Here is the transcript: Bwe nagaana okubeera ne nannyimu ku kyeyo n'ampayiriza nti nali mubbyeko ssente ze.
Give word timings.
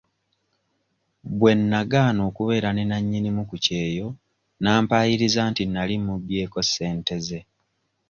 Bwe 1.39 1.53
nagaana 1.69 2.21
okubeera 2.29 2.69
ne 2.73 2.83
nannyimu 2.85 3.43
ku 3.49 3.55
kyeyo 3.65 4.07
n'ampayiriza 4.61 5.41
nti 5.51 5.63
nali 5.67 5.95
mubbyeko 6.05 6.57
ssente 6.67 7.15
ze. 7.27 7.39